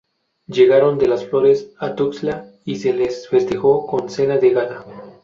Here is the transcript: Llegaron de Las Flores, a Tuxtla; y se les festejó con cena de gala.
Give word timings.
Llegaron 0.47 0.97
de 0.97 1.07
Las 1.07 1.27
Flores, 1.27 1.73
a 1.77 1.93
Tuxtla; 1.93 2.47
y 2.65 2.77
se 2.77 2.91
les 2.91 3.29
festejó 3.29 3.85
con 3.85 4.09
cena 4.09 4.39
de 4.39 4.49
gala. 4.49 4.83